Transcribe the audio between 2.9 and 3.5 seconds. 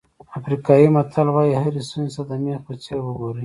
وګورئ.